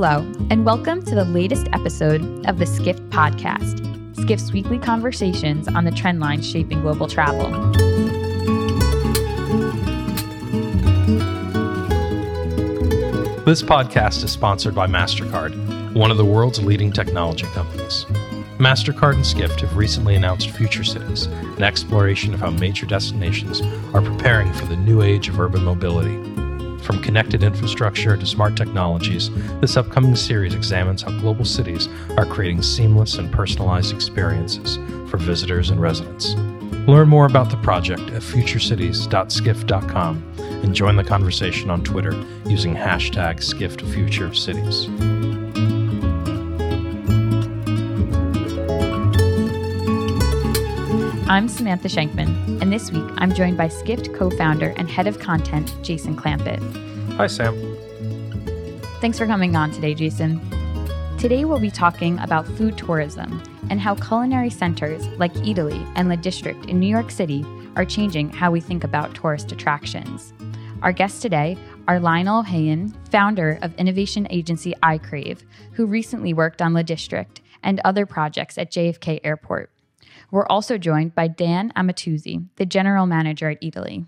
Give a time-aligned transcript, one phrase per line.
[0.00, 5.82] Hello, and welcome to the latest episode of the Skift podcast, Skift's weekly conversations on
[5.82, 7.50] the trend lines shaping global travel.
[13.44, 18.04] This podcast is sponsored by MasterCard, one of the world's leading technology companies.
[18.58, 24.02] MasterCard and Skift have recently announced Future Cities, an exploration of how major destinations are
[24.02, 26.37] preparing for the new age of urban mobility.
[26.82, 32.62] From connected infrastructure to smart technologies, this upcoming series examines how global cities are creating
[32.62, 34.76] seamless and personalized experiences
[35.10, 36.34] for visitors and residents.
[36.88, 42.14] Learn more about the project at futurecities.skift.com and join the conversation on Twitter
[42.46, 45.27] using hashtag SkiftFutureCities.
[51.30, 55.18] I'm Samantha Shankman, and this week I'm joined by Skift co founder and head of
[55.18, 56.58] content, Jason Clampet.
[57.16, 57.54] Hi, Sam.
[59.02, 60.40] Thanks for coming on today, Jason.
[61.18, 66.16] Today we'll be talking about food tourism and how culinary centers like Eataly and Le
[66.16, 67.44] District in New York City
[67.76, 70.32] are changing how we think about tourist attractions.
[70.80, 71.58] Our guests today
[71.88, 77.82] are Lionel Ohayon, founder of innovation agency iCrave, who recently worked on Le District and
[77.84, 79.70] other projects at JFK Airport.
[80.30, 84.06] We're also joined by Dan Amatuzzi, the general manager at Eataly.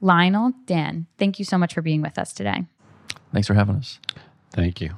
[0.00, 2.66] Lionel, Dan, thank you so much for being with us today.
[3.32, 3.98] Thanks for having us.
[4.52, 4.90] Thank you.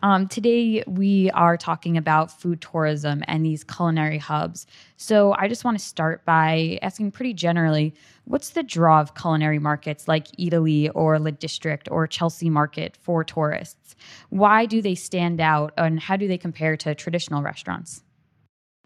[0.00, 4.64] Um, today, we are talking about food tourism and these culinary hubs.
[4.96, 7.94] So, I just want to start by asking pretty generally
[8.24, 13.24] what's the draw of culinary markets like Eataly or Le District or Chelsea Market for
[13.24, 13.96] tourists?
[14.28, 18.02] Why do they stand out and how do they compare to traditional restaurants?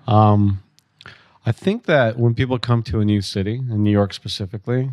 [0.07, 0.63] Um,
[1.45, 4.91] I think that when people come to a new city, in New York specifically,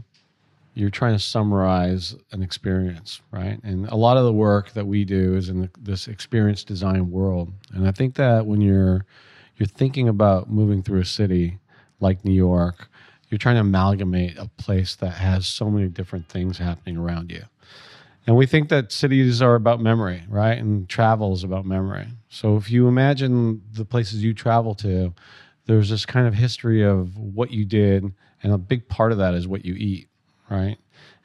[0.74, 3.60] you're trying to summarize an experience, right?
[3.64, 7.12] And a lot of the work that we do is in the, this experience design
[7.12, 7.52] world.
[7.74, 9.06] And I think that when you're
[9.58, 11.60] you're thinking about moving through a city
[12.00, 12.90] like New York,
[13.30, 17.44] you're trying to amalgamate a place that has so many different things happening around you.
[18.30, 20.56] And we think that cities are about memory, right?
[20.56, 22.06] And travel is about memory.
[22.30, 25.16] So if you imagine the places you travel to,
[25.66, 28.14] there's this kind of history of what you did,
[28.44, 30.10] and a big part of that is what you eat,
[30.48, 30.78] right?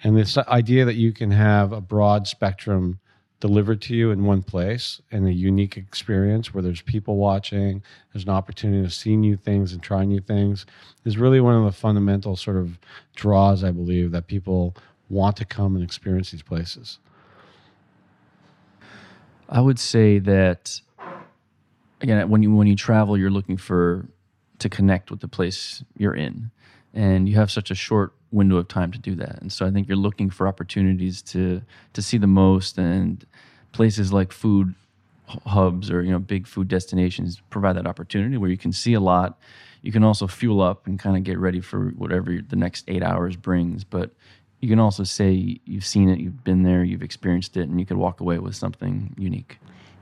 [0.02, 3.00] And this idea that you can have a broad spectrum
[3.38, 7.82] delivered to you in one place and a unique experience where there's people watching,
[8.14, 10.64] there's an opportunity to see new things and try new things
[11.04, 12.78] is really one of the fundamental sort of
[13.14, 14.74] draws, I believe, that people
[15.08, 16.98] want to come and experience these places.
[19.48, 20.80] I would say that
[22.00, 24.06] again, when you when you travel, you're looking for
[24.58, 26.50] to connect with the place you're in,
[26.92, 29.40] and you have such a short window of time to do that.
[29.40, 33.24] And so I think you're looking for opportunities to to see the most, and
[33.72, 34.74] places like food
[35.46, 39.00] hubs or you know big food destinations provide that opportunity where you can see a
[39.00, 39.38] lot.
[39.82, 43.02] You can also fuel up and kind of get ready for whatever the next eight
[43.02, 44.12] hours brings, but
[44.64, 47.84] you can also say you've seen it, you've been there, you've experienced it, and you
[47.84, 49.58] could walk away with something unique.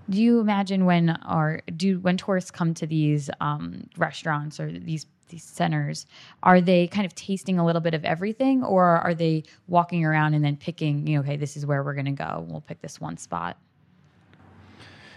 [0.08, 5.06] Do you imagine when or do when tourists come to these um, restaurants or these
[5.30, 6.06] these centers,
[6.44, 10.34] are they kind of tasting a little bit of everything, or are they walking around
[10.34, 11.08] and then picking?
[11.08, 12.46] You know, okay, this is where we're going to go.
[12.48, 13.56] We'll pick this one spot.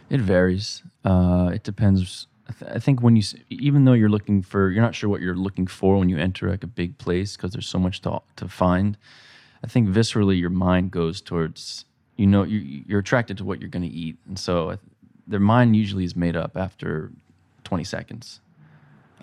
[0.09, 0.81] It varies.
[1.03, 2.25] Uh, it depends.
[2.49, 5.21] I, th- I think when you, even though you're looking for, you're not sure what
[5.21, 8.21] you're looking for when you enter like a big place because there's so much to
[8.37, 8.97] to find.
[9.65, 11.85] I think viscerally your mind goes towards
[12.17, 14.77] you know you, you're attracted to what you're going to eat, and so
[15.25, 17.11] their mind usually is made up after
[17.63, 18.41] 20 seconds.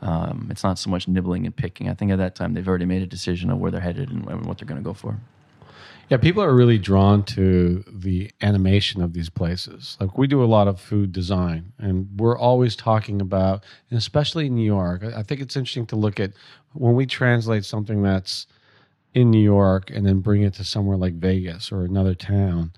[0.00, 1.88] Um, it's not so much nibbling and picking.
[1.88, 4.44] I think at that time they've already made a decision of where they're headed and
[4.44, 5.16] what they're going to go for.
[6.10, 9.96] Yeah, people are really drawn to the animation of these places.
[10.00, 14.46] Like we do a lot of food design, and we're always talking about, and especially
[14.46, 15.04] in New York.
[15.04, 16.32] I think it's interesting to look at
[16.72, 18.48] when we translate something that's
[19.14, 22.72] in New York and then bring it to somewhere like Vegas or another town,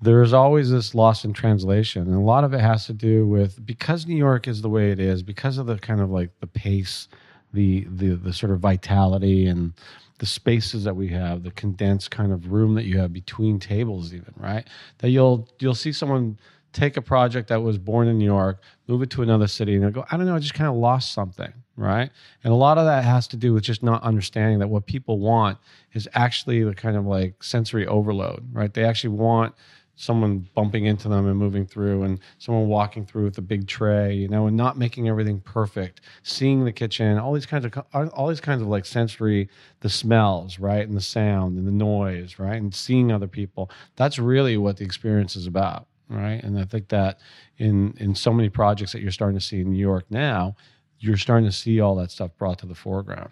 [0.00, 2.02] there's always this loss in translation.
[2.02, 4.90] And a lot of it has to do with because New York is the way
[4.90, 7.08] it is, because of the kind of like the pace,
[7.52, 9.72] the the the sort of vitality and
[10.18, 14.12] the spaces that we have, the condensed kind of room that you have between tables,
[14.12, 14.66] even right.
[14.98, 16.38] That you'll you'll see someone
[16.72, 19.82] take a project that was born in New York, move it to another city, and
[19.82, 22.10] they'll go, I don't know, I just kind of lost something, right?
[22.42, 25.18] And a lot of that has to do with just not understanding that what people
[25.20, 25.58] want
[25.92, 28.74] is actually the kind of like sensory overload, right?
[28.74, 29.54] They actually want
[29.94, 34.14] someone bumping into them and moving through and someone walking through with a big tray
[34.14, 37.76] you know and not making everything perfect seeing the kitchen all these kinds of
[38.14, 39.48] all these kinds of like sensory
[39.80, 44.20] the smells right and the sound and the noise right and seeing other people that's
[44.20, 46.42] really what the experience is about right?
[46.42, 47.20] And I think that
[47.58, 50.56] in in so many projects that you're starting to see in New York now,
[51.00, 53.30] you're starting to see all that stuff brought to the foreground.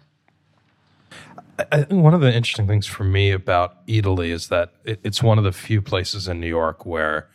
[1.71, 5.23] I think one of the interesting things for me about Eataly is that it, it's
[5.23, 7.27] one of the few places in New York where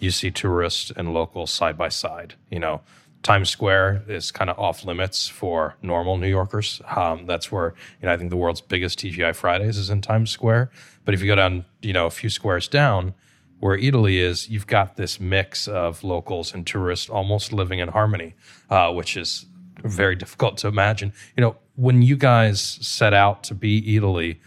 [0.00, 2.34] you see tourists and locals side by side.
[2.50, 2.80] You know,
[3.22, 6.82] Times Square is kind of off limits for normal New Yorkers.
[6.96, 10.30] Um, that's where you know I think the world's biggest TGI Fridays is in Times
[10.30, 10.70] Square.
[11.04, 13.14] But if you go down, you know, a few squares down,
[13.60, 18.34] where Eataly is, you've got this mix of locals and tourists almost living in harmony,
[18.70, 19.46] uh, which is
[19.82, 21.12] very difficult to imagine.
[21.36, 24.38] You know, when you guys set out to be Eataly,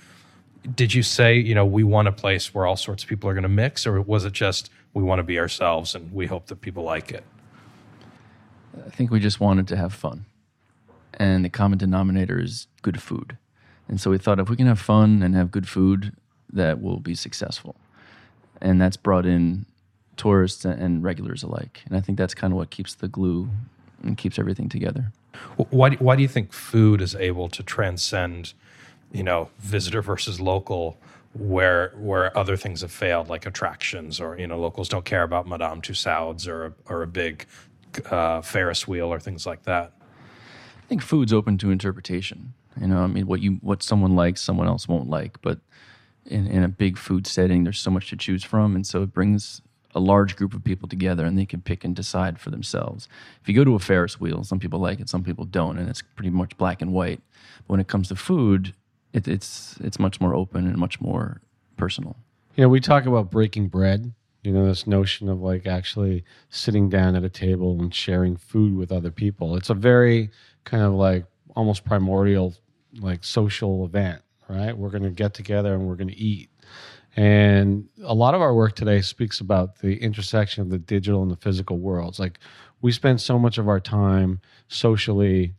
[0.76, 3.34] did you say, you know, we want a place where all sorts of people are
[3.34, 6.48] going to mix, or was it just we want to be ourselves and we hope
[6.48, 7.24] that people like it?
[8.86, 10.26] I think we just wanted to have fun.
[11.16, 13.38] And the common denominator is good food.
[13.88, 16.16] And so we thought if we can have fun and have good food,
[16.52, 17.76] that will be successful.
[18.62, 19.66] And that's brought in
[20.16, 21.82] tourists and regulars alike.
[21.86, 23.50] And I think that's kind of what keeps the glue
[24.02, 25.12] and keeps everything together.
[25.58, 28.54] Why do, why do you think food is able to transcend,
[29.12, 30.98] you know, visitor versus local,
[31.34, 35.48] where where other things have failed, like attractions, or you know, locals don't care about
[35.48, 37.48] Madame Tussauds or a, or a big
[38.10, 39.94] uh, Ferris wheel or things like that.
[40.84, 42.54] I think food's open to interpretation.
[42.80, 45.42] You know, I mean, what you what someone likes, someone else won't like.
[45.42, 45.60] But
[46.26, 49.14] in, in a big food setting, there's so much to choose from, and so it
[49.14, 49.62] brings
[49.96, 53.08] a large group of people together and they can pick and decide for themselves.
[53.42, 55.90] If you go to a Ferris wheel, some people like it, some people don't, and
[55.90, 57.22] it's pretty much black and white.
[57.60, 58.74] But when it comes to food,
[59.14, 61.42] it, it's it's much more open and much more
[61.78, 62.16] personal.
[62.56, 64.14] You know, we talk about breaking bread.
[64.44, 68.76] You know, this notion of like actually sitting down at a table and sharing food
[68.76, 69.56] with other people.
[69.56, 70.32] It's a very
[70.66, 71.26] kind of like
[71.56, 72.54] almost primordial,
[73.00, 74.78] like social event, right?
[74.78, 76.50] We're going to get together and we're going to eat
[77.16, 81.32] and a lot of our work today speaks about the intersection of the digital and
[81.32, 82.20] the physical worlds.
[82.20, 82.40] Like
[82.82, 85.54] we spend so much of our time socially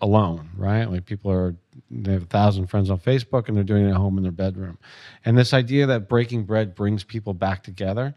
[0.00, 0.84] alone, right?
[0.84, 1.56] Like people are
[1.90, 4.32] they have a thousand friends on Facebook and they're doing it at home in their
[4.32, 4.78] bedroom.
[5.24, 8.14] And this idea that breaking bread brings people back together,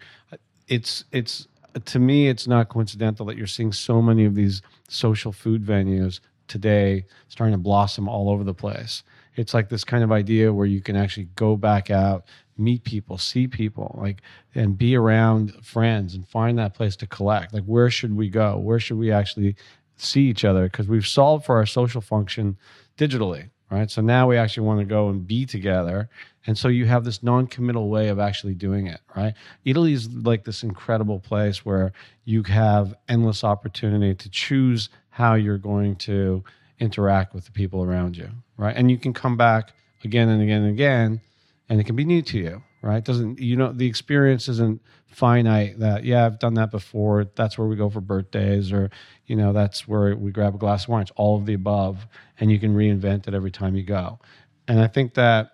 [0.68, 1.48] it's it's
[1.86, 6.20] to me it's not coincidental that you're seeing so many of these social food venues
[6.48, 9.04] today starting to blossom all over the place.
[9.36, 12.26] It's like this kind of idea where you can actually go back out
[12.58, 14.22] meet people, see people, like,
[14.56, 17.54] and be around friends and find that place to collect.
[17.54, 18.58] Like, where should we go?
[18.58, 19.56] Where should we actually
[19.98, 20.64] see each other?
[20.64, 22.58] Because we've solved for our social function
[22.98, 23.90] digitally, right?
[23.90, 26.10] So now we actually want to go and be together.
[26.46, 29.34] And so you have this non committal way of actually doing it, right?
[29.66, 31.94] Eataly is like this incredible place where
[32.26, 36.44] you have endless opportunity to choose how you're going to
[36.80, 38.76] interact with the people around you, right?
[38.76, 39.74] And you can come back
[40.04, 41.22] again and again and again
[41.70, 43.04] and it can be new to you right?
[43.04, 47.68] Doesn't you know the experience isn't finite that yeah i've done that before that's where
[47.68, 48.90] we go for birthdays or
[49.28, 51.04] you know that's where we grab a glass of wine.
[51.04, 52.08] It's all of the above
[52.40, 54.20] and you can reinvent it every time you go.
[54.68, 55.52] And i think that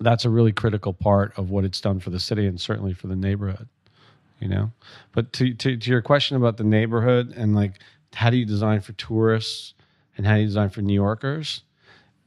[0.00, 3.06] that's a really critical part of what it's done for the city and certainly for
[3.06, 3.68] the neighborhood
[4.40, 4.72] you know?
[5.12, 7.78] But to, to, to your question about the neighborhood and like
[8.12, 9.74] how do you design for tourists
[10.16, 11.62] and how do you design for new yorkers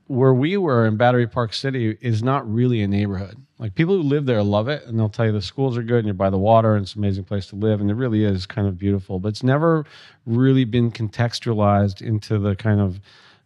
[0.08, 3.38] where we were in Battery Park City is not really a neighborhood.
[3.58, 6.00] Like people who live there love it and they'll tell you the schools are good
[6.00, 8.24] and you're by the water and it's an amazing place to live and it really
[8.24, 9.86] is kind of beautiful, but it's never
[10.26, 13.00] really been contextualized into the kind of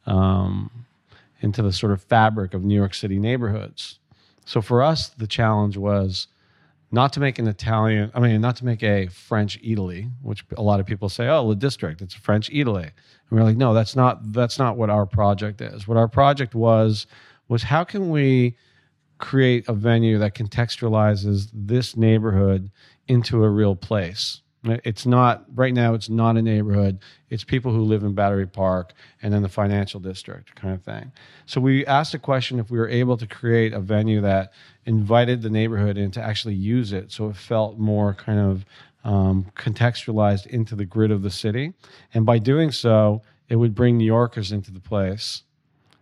[0.05, 0.85] um,
[1.41, 3.99] into the sort of fabric of New York City neighborhoods.
[4.45, 6.27] So for us, the challenge was
[6.91, 10.61] not to make an Italian, I mean, not to make a French Eataly, which a
[10.61, 12.83] lot of people say, oh, Le District, it's a French Eataly.
[12.83, 12.91] And
[13.31, 15.87] we're like, no, that's not that's not what our project is.
[15.87, 17.05] What our project was
[17.47, 18.55] was how can we
[19.19, 22.71] create a venue that contextualizes this neighborhood
[23.07, 25.93] into a real place it's not right now.
[25.93, 26.99] It's not a neighborhood.
[27.29, 31.11] It's people who live in Battery Park and then the financial district kind of thing.
[31.45, 34.51] So we asked a question if we were able to create a venue that
[34.85, 38.65] invited the neighborhood in to actually use it, so it felt more kind of
[39.03, 41.73] um, contextualized into the grid of the city,
[42.13, 45.43] and by doing so, it would bring New Yorkers into the place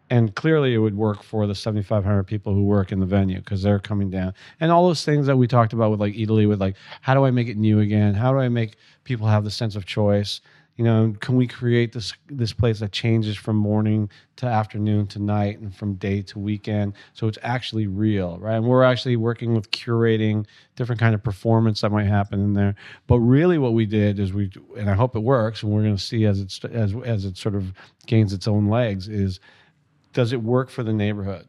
[0.10, 3.62] and clearly it would work for the 7500 people who work in the venue because
[3.62, 4.34] they're coming down.
[4.60, 7.26] And all those things that we talked about with like Eataly with like how do
[7.26, 8.14] i make it new again?
[8.14, 10.42] How do i make people have the sense of choice?
[10.78, 15.20] You know can we create this this place that changes from morning to afternoon to
[15.20, 16.94] night and from day to weekend?
[17.14, 18.56] So it's actually real right?
[18.56, 20.46] And we're actually working with curating
[20.76, 22.76] different kind of performance that might happen in there.
[23.08, 25.98] But really what we did is we and i hope it works and we're going
[25.98, 27.74] to see as it's as as it sort of
[28.06, 29.40] gains its own legs is
[30.18, 31.48] does it work for the neighborhood?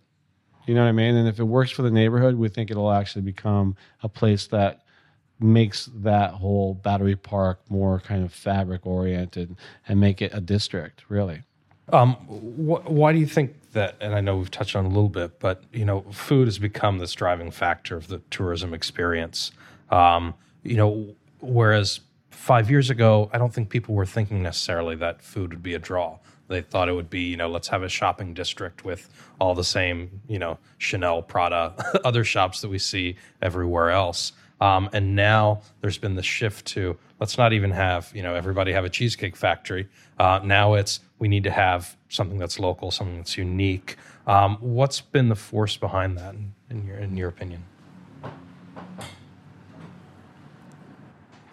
[0.66, 1.16] You know what I mean?
[1.16, 4.82] And if it works for the neighborhood, we think it'll actually become a place that
[5.40, 9.56] makes that whole battery park more kind of fabric oriented
[9.88, 11.44] and make it a district really
[11.90, 13.96] Um, wh- why do you think that?
[14.02, 16.98] And I know we've touched on a little bit, but you know, food has become
[16.98, 19.52] this driving factor of the tourism experience.
[19.90, 25.22] Um, you know, whereas five years ago, I don't think people were thinking necessarily that
[25.22, 26.18] food would be a draw.
[26.48, 29.64] They thought it would be, you know, let's have a shopping district with all the
[29.64, 31.74] same, you know, Chanel, Prada,
[32.04, 34.32] other shops that we see everywhere else.
[34.60, 38.72] Um, and now there's been the shift to let's not even have you know everybody
[38.72, 39.88] have a cheesecake factory.
[40.18, 43.96] Uh, now it's we need to have something that's local, something that's unique.
[44.26, 47.64] Um, what's been the force behind that, in, in your in your opinion?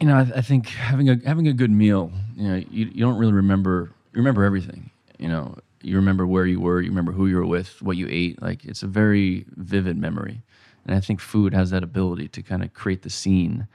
[0.01, 3.05] You know, I, I think having a having a good meal, you know, you, you
[3.05, 4.89] don't really remember you remember everything.
[5.19, 8.07] You know, you remember where you were, you remember who you were with, what you
[8.09, 8.41] ate.
[8.41, 10.41] Like it's a very vivid memory,
[10.85, 13.67] and I think food has that ability to kind of create the scene.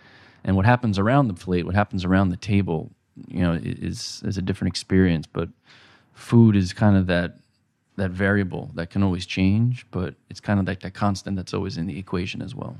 [0.42, 2.90] And what happens around the plate, what happens around the table,
[3.28, 5.26] you know, is is a different experience.
[5.26, 5.50] But
[6.14, 7.36] food is kind of that
[7.96, 11.76] that variable that can always change, but it's kind of like that constant that's always
[11.76, 12.76] in the equation as well.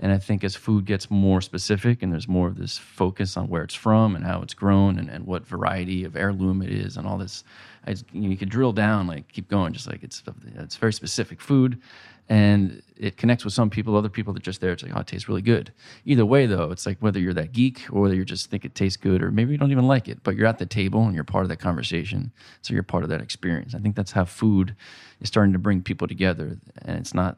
[0.00, 3.48] And I think as food gets more specific and there's more of this focus on
[3.48, 6.96] where it's from and how it's grown and, and what variety of heirloom it is
[6.96, 7.44] and all this,
[7.86, 10.22] you, know, you could drill down, like keep going, just like it's
[10.56, 11.80] it's very specific food,
[12.28, 13.96] and it connects with some people.
[13.96, 15.72] Other people that just there, it's like oh, it tastes really good.
[16.04, 18.74] Either way, though, it's like whether you're that geek or whether you just think it
[18.74, 21.14] tastes good or maybe you don't even like it, but you're at the table and
[21.14, 22.32] you're part of that conversation,
[22.62, 23.74] so you're part of that experience.
[23.74, 24.74] I think that's how food
[25.20, 27.36] is starting to bring people together, and it's not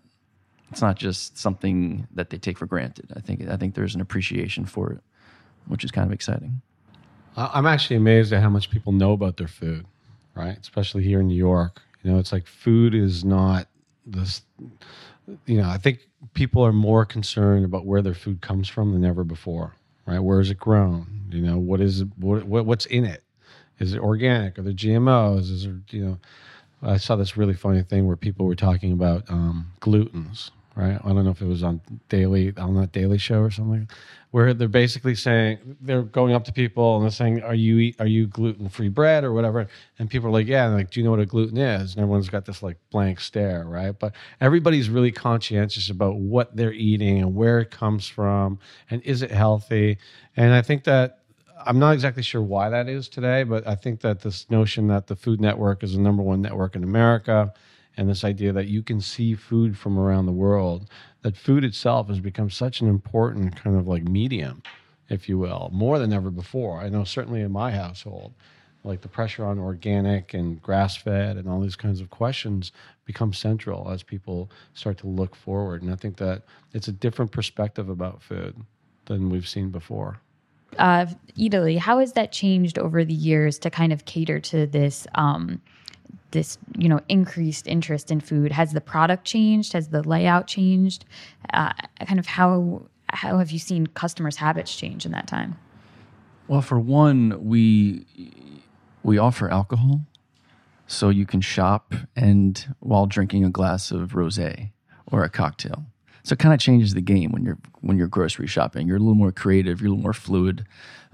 [0.71, 3.13] it's not just something that they take for granted.
[3.15, 5.01] I think I think there's an appreciation for it,
[5.67, 6.61] which is kind of exciting.
[7.37, 9.85] I'm actually amazed at how much people know about their food,
[10.35, 10.59] right?
[10.59, 11.83] Especially here in New York.
[12.03, 13.69] You know, it's like food is not
[14.07, 14.43] this.
[15.45, 19.05] You know, I think people are more concerned about where their food comes from than
[19.05, 19.75] ever before,
[20.07, 20.19] right?
[20.19, 21.27] Where is it grown?
[21.31, 23.23] You know, what is what, what what's in it?
[23.79, 24.59] Is it organic?
[24.59, 25.51] Are there GMOs?
[25.51, 26.19] Is there you know?
[26.83, 31.01] I saw this really funny thing where people were talking about um, glutens, right?
[31.03, 33.89] I don't know if it was on Daily on that Daily Show or something,
[34.31, 37.97] where they're basically saying they're going up to people and they're saying, "Are you eat,
[37.99, 39.67] are you gluten free bread or whatever?"
[39.99, 42.03] And people are like, "Yeah." And like, "Do you know what a gluten is?" And
[42.03, 43.99] everyone's got this like blank stare, right?
[43.99, 48.59] But everybody's really conscientious about what they're eating and where it comes from
[48.91, 49.99] and is it healthy.
[50.37, 51.21] And I think that
[51.65, 55.07] I'm not exactly sure why that is today, but I think that this notion that
[55.07, 57.53] the Food Network is the number one network in America,
[57.97, 60.91] and this idea that you can see food from around the world,
[61.23, 64.63] that food itself has become such an important kind of like medium,
[65.09, 66.81] if you will, more than ever before.
[66.81, 68.35] I know certainly in my household,
[68.85, 72.71] like the pressure on organic and grass fed and all these kinds of questions
[73.05, 75.83] become central as people start to look forward.
[75.83, 78.55] And I think that it's a different perspective about food
[79.07, 80.21] than we've seen before.
[80.79, 85.07] uh, Eataly, how has that changed over the years to kind of cater to this,
[85.15, 85.61] um,
[86.37, 88.53] this you know increased interest in food?
[88.53, 89.73] Has the product changed?
[89.73, 91.05] Has the layout changed?
[91.53, 91.73] Uh,
[92.07, 95.57] kind of how how have you seen customers' habits change in that time?
[96.47, 98.07] Well, for one, we
[99.03, 100.03] we offer alcohol,
[100.87, 104.71] so you can shop and while drinking a glass of rosé
[105.11, 105.87] or a cocktail.
[106.23, 108.87] So it kind of changes the game when you're when you're grocery shopping.
[108.87, 109.81] You're a little more creative.
[109.81, 110.67] You're a little more fluid.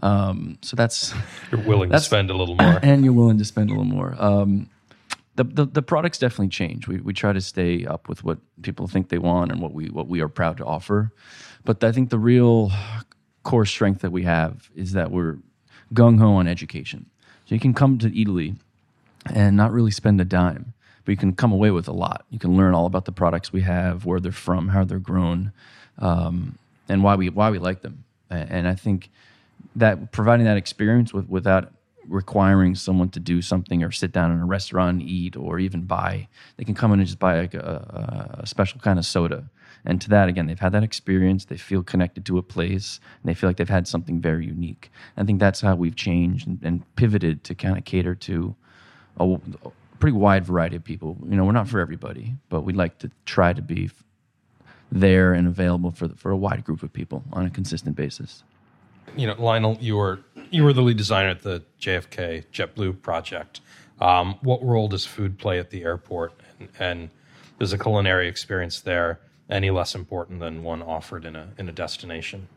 [0.02, 1.14] Um, so that's
[1.52, 2.80] You're willing to spend a little more.
[2.82, 4.16] and you're willing to spend a little more.
[4.18, 4.68] Um,
[5.34, 6.86] the, the the products definitely change.
[6.86, 9.86] We we try to stay up with what people think they want and what we
[9.86, 11.12] what we are proud to offer.
[11.64, 12.70] But I think the real
[13.42, 15.38] core strength that we have is that we're
[15.94, 17.06] gung ho on education.
[17.46, 18.56] So you can come to Eataly
[19.32, 20.74] and not really spend a dime,
[21.04, 22.24] but you can come away with a lot.
[22.30, 25.52] You can learn all about the products we have, where they're from, how they're grown,
[25.98, 26.58] um,
[26.88, 28.04] and why we why we like them.
[28.30, 29.10] And I think
[29.76, 31.72] that providing that experience with, without
[32.08, 35.82] requiring someone to do something or sit down in a restaurant and eat or even
[35.82, 39.48] buy, they can come in and just buy like a, a, special kind of soda.
[39.84, 41.46] And to that, again, they've had that experience.
[41.46, 44.92] They feel connected to a place, and they feel like they've had something very unique.
[45.16, 48.54] I think that's how we've changed and, and pivoted to kind of cater to
[49.18, 49.24] a,
[49.64, 51.16] a pretty wide variety of people.
[51.28, 53.90] You know, we're not for everybody, but we like to try to be
[54.92, 58.44] there and available for the, for a wide group of people on a consistent basis.
[59.16, 60.20] you know, Lionel, you were
[60.52, 63.60] you were the lead designer at the JFK JetBlue project.
[64.00, 67.10] Um, what role does food play at the airport, and, and
[67.60, 71.72] is a culinary experience there any less important than one offered in a in a
[71.72, 72.48] destination?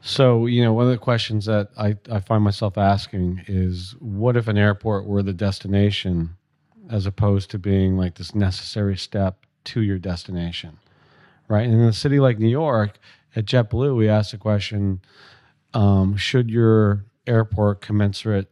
[0.00, 4.36] So, you know, one of the questions that I, I find myself asking is what
[4.36, 6.36] if an airport were the destination
[6.88, 10.78] as opposed to being like this necessary step to your destination?
[11.48, 11.64] Right.
[11.64, 12.98] And in a city like New York,
[13.34, 15.00] at JetBlue, we asked the question:
[15.76, 18.50] um, Should your airport commensurate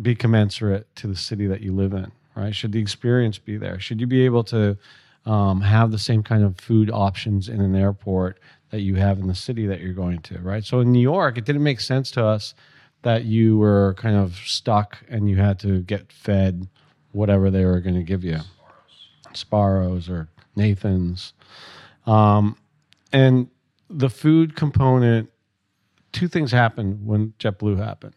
[0.00, 2.10] be commensurate to the city that you live in?
[2.34, 2.54] Right?
[2.54, 3.80] Should the experience be there?
[3.80, 4.76] Should you be able to
[5.24, 8.38] um, have the same kind of food options in an airport
[8.70, 10.38] that you have in the city that you're going to?
[10.40, 10.64] Right?
[10.64, 12.54] So in New York, it didn't make sense to us
[13.02, 16.68] that you were kind of stuck and you had to get fed
[17.12, 18.40] whatever they were going to give you,
[19.32, 21.32] Sbarro's or Nathan's,
[22.06, 22.56] um,
[23.12, 23.48] and
[23.88, 25.30] the food component.
[26.16, 28.14] Two things happened when JetBlue happened.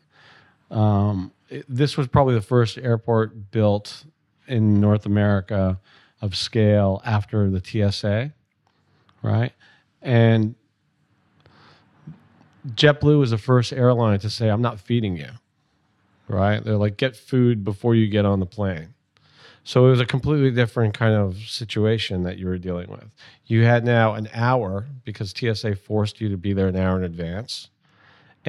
[0.72, 4.06] Um, it- this was probably the first airport built
[4.48, 5.82] in North America
[6.22, 8.32] of scale after the TSA,
[9.22, 9.51] right?
[10.01, 10.56] And
[12.65, 15.32] JetBlue was the first airline to say, "I'm not feeding you."
[16.29, 16.63] Right?
[16.63, 18.94] They're like, "Get food before you get on the plane."
[19.65, 23.12] So it was a completely different kind of situation that you were dealing with.
[23.46, 27.03] You had now an hour because TSA forced you to be there an hour in
[27.03, 27.70] advance.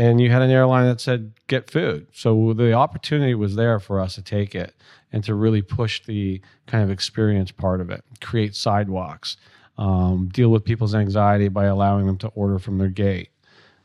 [0.00, 2.06] And you had an airline that said, get food.
[2.10, 4.74] So the opportunity was there for us to take it
[5.12, 9.36] and to really push the kind of experience part of it, create sidewalks,
[9.76, 13.28] um, deal with people's anxiety by allowing them to order from their gate,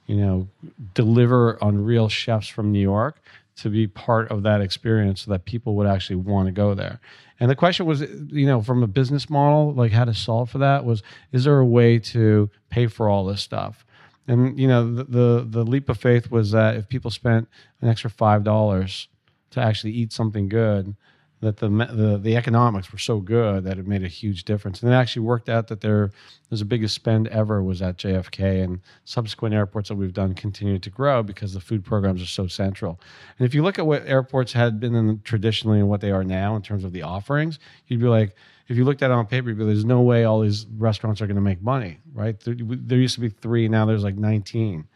[0.05, 0.48] you know,
[0.93, 3.22] deliver on real chefs from New York
[3.57, 7.01] to be part of that experience so that people would actually want to go there.
[7.41, 10.60] And the question was, you know, from a business model, like how to solve for
[10.60, 11.03] that was,
[11.34, 13.86] is there a way to pay for all this stuff?
[14.27, 17.48] And you know, the the, the leap of faith was that if people spent
[17.82, 19.08] an extra five dollars
[19.51, 20.96] to actually eat something good,
[21.45, 24.81] that the, the the economics were so good that it made a huge difference.
[24.81, 26.11] And it actually worked out that there
[26.49, 30.79] was the biggest spend ever was at JFK, and subsequent airports that we've done continue
[30.79, 32.99] to grow because the food programs are so central.
[33.37, 36.23] And if you look at what airports had been in traditionally and what they are
[36.23, 38.35] now in terms of the offerings, you'd be like,
[38.67, 40.65] if you looked at it on paper, you'd be like, there's no way all these
[40.77, 42.39] restaurants are going to make money, right?
[42.39, 44.87] There, there used to be three, now there's like 19.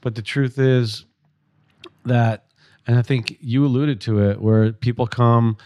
[0.00, 1.04] But the truth is
[2.06, 2.46] that,
[2.86, 5.58] and I think you alluded to it, where people come,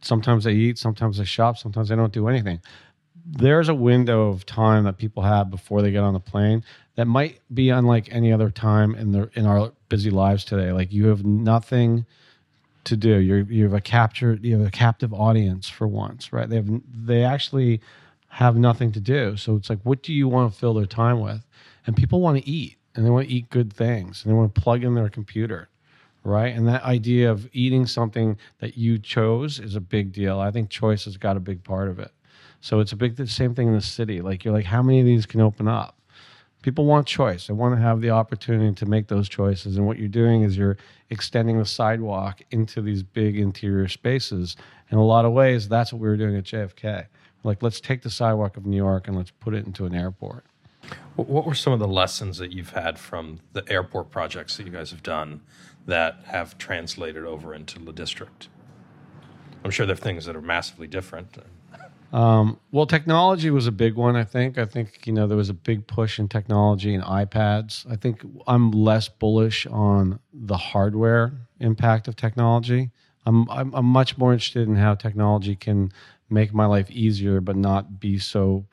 [0.00, 2.60] sometimes they eat, sometimes they shop, sometimes they don't do anything.
[3.26, 6.64] There's a window of time that people have before they get on the plane
[6.96, 10.72] that might be unlike any other time in the in our busy lives today.
[10.72, 12.06] Like you have nothing
[12.84, 13.18] to do.
[13.18, 16.48] You're you have a captured you have a captive audience for once, right?
[16.48, 17.80] They have they actually
[18.30, 19.36] have nothing to do.
[19.36, 21.46] So it's like, what do you want to fill their time with?
[21.86, 24.54] And people want to eat, and they want to eat good things, and they want
[24.54, 25.68] to plug in their computer,
[26.24, 26.54] right?
[26.54, 30.38] And that idea of eating something that you chose is a big deal.
[30.38, 32.12] I think choice has got a big part of it.
[32.60, 34.20] So it's a big the same thing in the city.
[34.20, 35.94] Like you're like, how many of these can open up?
[36.62, 37.46] People want choice.
[37.46, 39.76] They want to have the opportunity to make those choices.
[39.76, 40.76] And what you're doing is you're
[41.08, 44.56] extending the sidewalk into these big interior spaces.
[44.90, 47.06] In a lot of ways, that's what we were doing at JFK.
[47.44, 50.44] Like, let's take the sidewalk of New York and let's put it into an airport.
[51.14, 54.72] What were some of the lessons that you've had from the airport projects that you
[54.72, 55.42] guys have done
[55.88, 58.48] that have translated over into the district?
[59.64, 61.36] I'm sure there are things that are massively different.
[62.12, 64.14] Um, well, technology was a big one.
[64.14, 64.56] I think.
[64.56, 67.90] I think you know there was a big push in technology and iPads.
[67.90, 72.90] I think I'm less bullish on the hardware impact of technology.
[73.26, 75.92] I'm I'm, I'm much more interested in how technology can
[76.30, 78.64] make my life easier, but not be so,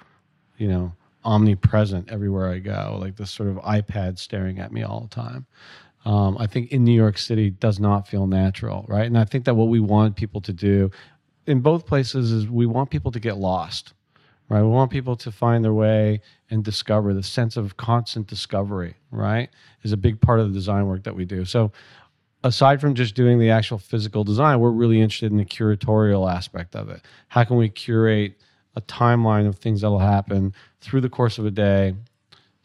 [0.57, 0.93] you know,
[1.25, 2.97] omnipresent everywhere I go.
[3.01, 5.45] Like this sort of iPad staring at me all the time.
[6.05, 9.05] Um, I think in New York City does not feel natural, right?
[9.05, 10.91] And I think that what we want people to do
[11.47, 13.93] in both places is we want people to get lost,
[14.49, 14.61] right?
[14.61, 19.49] We want people to find their way and discover the sense of constant discovery, right?
[19.83, 21.43] Is a big part of the design work that we do.
[21.43, 21.71] So,
[22.43, 26.75] aside from just doing the actual physical design, we're really interested in the curatorial aspect
[26.75, 27.01] of it.
[27.29, 28.39] How can we curate
[28.75, 31.95] a timeline of things that will happen through the course of a day,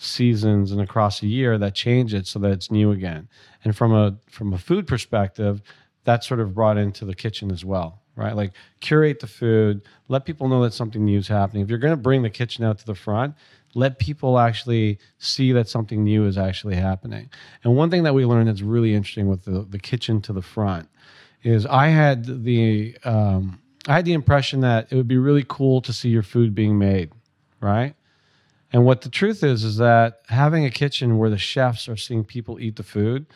[0.03, 3.29] seasons, and across a year that change it so that it's new again?
[3.65, 5.63] And from a from a food perspective,
[6.05, 8.37] that's sort of brought into the kitchen as well right?
[8.37, 11.63] Like curate the food, let people know that something new is happening.
[11.63, 13.35] If you're going to bring the kitchen out to the front,
[13.75, 17.31] let people actually see that something new is actually happening.
[17.65, 20.43] And one thing that we learned that's really interesting with the, the kitchen to the
[20.43, 20.89] front
[21.43, 25.81] is I had the um, I had the impression that it would be really cool
[25.83, 27.13] to see your food being made,
[27.61, 27.95] right?
[28.72, 32.24] And what the truth is is that having a kitchen where the chefs are seeing
[32.24, 33.26] people eat the food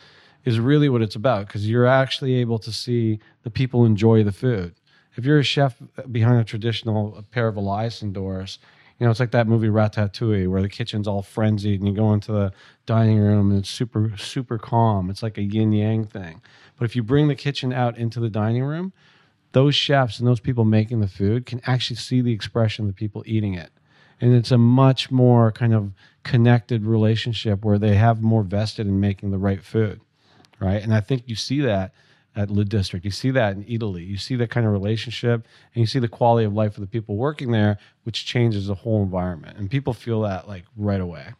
[0.45, 4.31] is really what it's about because you're actually able to see the people enjoy the
[4.31, 4.75] food.
[5.15, 8.59] If you're a chef behind a traditional pair of Eliason doors,
[8.99, 12.13] you know, it's like that movie Ratatouille where the kitchen's all frenzied and you go
[12.13, 12.53] into the
[12.85, 15.09] dining room and it's super, super calm.
[15.09, 16.41] It's like a yin yang thing.
[16.77, 18.93] But if you bring the kitchen out into the dining room,
[19.51, 22.93] those chefs and those people making the food can actually see the expression of the
[22.93, 23.71] people eating it.
[24.21, 25.91] And it's a much more kind of
[26.23, 30.01] connected relationship where they have more vested in making the right food,
[30.59, 30.81] right?
[30.81, 31.93] And I think you see that
[32.35, 33.05] at Le District.
[33.05, 34.05] You see that in Eataly.
[34.05, 36.87] You see that kind of relationship, and you see the quality of life of the
[36.87, 39.57] people working there, which changes the whole environment.
[39.57, 41.33] And people feel that like right away.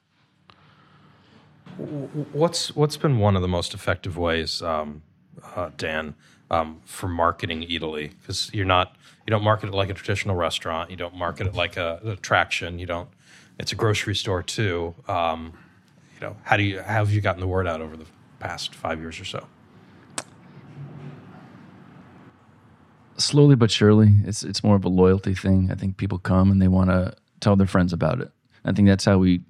[2.31, 5.01] What's what's been one of the most effective ways, um,
[5.55, 6.15] uh, Dan,
[6.51, 8.11] um, for marketing Eataly?
[8.21, 10.91] Because you're not you don't market it like a traditional restaurant.
[10.91, 12.79] You don't market it like a, an attraction.
[12.79, 13.09] You don't.
[13.59, 14.93] It's a grocery store too.
[15.07, 15.53] Um,
[16.13, 18.05] you know, how do you how have you gotten the word out over the
[18.39, 19.47] past five years or so?
[23.17, 26.61] slowly but surely it's it's more of a loyalty thing i think people come and
[26.61, 28.31] they want to tell their friends about it
[28.65, 29.41] i think that's how we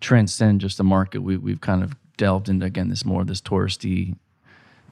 [0.00, 4.16] transcend just the market we, we've kind of delved into again this more this touristy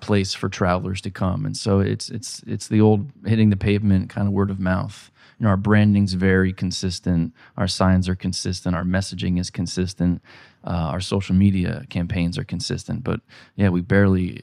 [0.02, 1.46] place for travelers to come.
[1.46, 5.10] And so it's it's it's the old hitting the pavement kind of word of mouth.
[5.38, 7.32] You know our branding's very consistent.
[7.56, 8.76] Our signs are consistent.
[8.76, 10.20] Our messaging is consistent.
[10.64, 13.02] Uh, our social media campaigns are consistent.
[13.02, 13.20] But
[13.56, 14.42] yeah we barely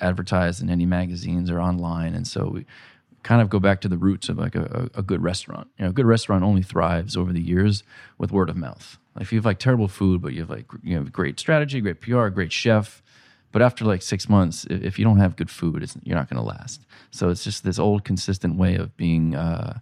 [0.00, 2.14] advertise in any magazines or online.
[2.14, 2.66] And so we
[3.22, 5.68] kind of go back to the roots of like a, a, good restaurant.
[5.78, 7.84] You know, a good restaurant only thrives over the years
[8.18, 8.98] with word of mouth.
[9.14, 11.80] Like if you have like terrible food, but you have like you know great strategy,
[11.80, 13.01] great PR, great chef,
[13.52, 16.46] but after like six months, if you don't have good food, you're not going to
[16.46, 16.84] last.
[17.10, 19.34] So it's just this old consistent way of being.
[19.34, 19.78] Uh,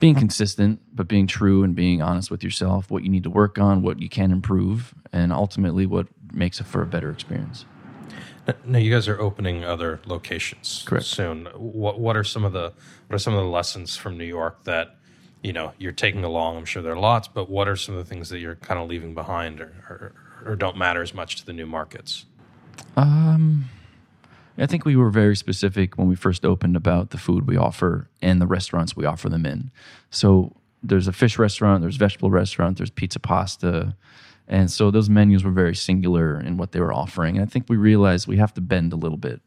[0.00, 3.58] being consistent, but being true and being honest with yourself, what you need to work
[3.58, 7.64] on, what you can improve, and ultimately what makes it for a better experience.
[8.64, 11.04] Now you guys are opening other locations Correct.
[11.04, 11.46] soon.
[11.54, 12.72] What what are some of the
[13.06, 14.96] what are some of the lessons from New York that
[15.42, 16.56] you know you're taking along?
[16.56, 18.80] I'm sure there are lots, but what are some of the things that you're kind
[18.80, 20.12] of leaving behind or or,
[20.46, 22.24] or don't matter as much to the new markets?
[22.96, 23.66] Um,
[24.56, 28.08] I think we were very specific when we first opened about the food we offer
[28.20, 29.70] and the restaurants we offer them in.
[30.10, 33.94] So there's a fish restaurant, there's vegetable restaurant, there's pizza pasta
[34.48, 37.36] and so those menus were very singular in what they were offering.
[37.36, 39.42] And I think we realized we have to bend a little bit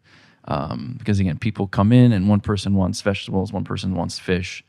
[0.45, 4.63] um, because, again, people come in and one person wants vegetables, one person wants fish.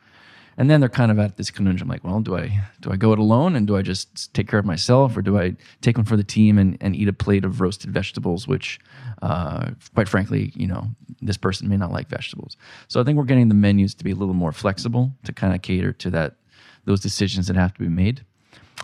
[0.58, 3.12] And then they're kind of at this conundrum like, well, do I do I go
[3.12, 6.04] it alone and do I just take care of myself or do I take one
[6.04, 8.78] for the team and, and eat a plate of roasted vegetables, which,
[9.22, 10.88] uh, quite frankly, you know,
[11.20, 12.56] this person may not like vegetables.
[12.88, 15.54] So I think we're getting the menus to be a little more flexible to kind
[15.54, 16.36] of cater to that
[16.84, 18.24] those decisions that have to be made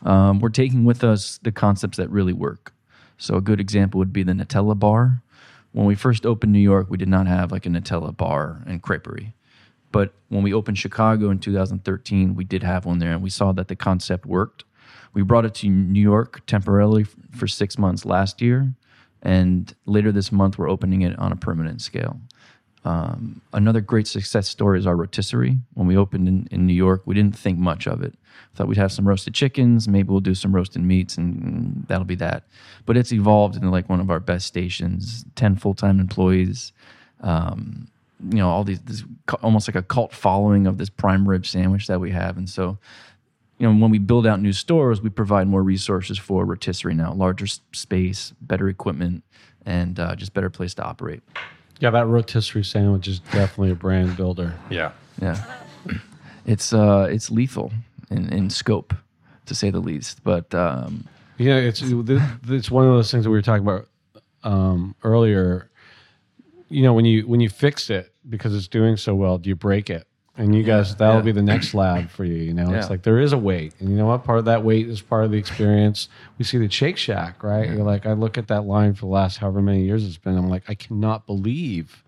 [0.05, 2.73] um, we're taking with us the concepts that really work.
[3.17, 5.23] So a good example would be the Nutella bar.
[5.73, 8.83] When we first opened New York, we did not have like a Nutella bar and
[8.83, 9.33] creperie.
[9.91, 13.53] But when we opened Chicago in 2013, we did have one there, and we saw
[13.53, 14.65] that the concept worked.
[15.15, 18.75] We brought it to New York temporarily for six months last year,
[19.23, 22.21] and later this month, we're opening it on a permanent scale.
[22.85, 25.59] Um, another great success story is our rotisserie.
[25.75, 28.15] When we opened in, in New York, we didn't think much of it.
[28.55, 32.15] Thought we'd have some roasted chickens, maybe we'll do some roasted meats, and, that'll be
[32.17, 32.45] that.
[32.87, 35.25] But it's evolved into like one of our best stations.
[35.35, 36.73] Ten full time employees.
[37.21, 37.89] Um,
[38.23, 39.05] you know, all these this,
[39.43, 42.79] almost like a cult following of this prime rib sandwich that we have, and so
[43.59, 47.13] you know, when we build out new stores, we provide more resources for rotisserie now,
[47.13, 49.25] larger space, better equipment,
[49.67, 51.23] and uh, just better place to operate.
[51.81, 54.55] Yeah, that rotisserie sandwich is definitely a brand builder.
[54.71, 55.43] Yeah, yeah,
[56.47, 57.73] it's uh, it's lethal
[58.11, 58.95] in, in scope,
[59.47, 60.23] to say the least.
[60.23, 63.89] But um, yeah, it's it's one of those things that we were talking about
[64.45, 65.71] um, earlier.
[66.69, 69.57] You know, when you when you fix it because it's doing so well, do you
[69.57, 70.07] break it?
[70.37, 71.23] And you guys, that'll yeah.
[71.23, 72.37] be the next lab for you.
[72.37, 72.79] You know, yeah.
[72.79, 74.23] it's like there is a weight, and you know what?
[74.23, 76.09] Part of that weight is part of the experience.
[76.39, 77.69] We see the Shake Shack, right?
[77.69, 80.39] You're like, I look at that line for the last however many years it's been.
[80.39, 82.05] I'm like, I cannot believe